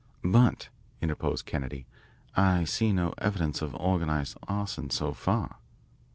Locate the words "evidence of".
3.19-3.75